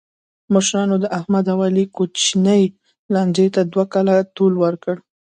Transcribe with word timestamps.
مشرانو 0.53 0.95
د 1.03 1.05
احمد 1.17 1.45
او 1.53 1.59
علي 1.67 1.85
کوچنۍ 1.95 2.63
لانجې 3.13 3.47
ته 3.55 3.61
دوه 3.73 3.85
کاله 3.93 4.15
طول 4.35 4.53
ورکړ. 4.63 4.95